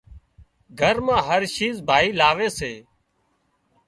[0.79, 2.73] گھر مان هر شيز ڀائي لاوي سي